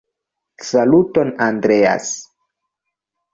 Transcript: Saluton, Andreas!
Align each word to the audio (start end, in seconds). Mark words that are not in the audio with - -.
Saluton, 0.69 1.29
Andreas! 1.49 2.09